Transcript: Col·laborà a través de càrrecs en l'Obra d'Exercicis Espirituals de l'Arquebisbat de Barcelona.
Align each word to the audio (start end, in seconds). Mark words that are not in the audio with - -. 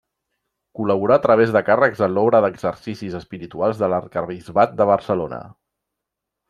Col·laborà 0.79 1.17
a 1.19 1.23
través 1.25 1.53
de 1.57 1.61
càrrecs 1.67 2.01
en 2.07 2.15
l'Obra 2.15 2.41
d'Exercicis 2.47 3.19
Espirituals 3.23 3.83
de 3.85 3.93
l'Arquebisbat 3.95 4.77
de 4.81 4.93
Barcelona. 4.95 5.45